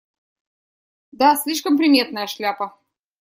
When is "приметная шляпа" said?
1.77-2.73